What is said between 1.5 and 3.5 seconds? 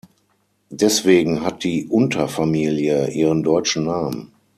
die Unterfamilie ihren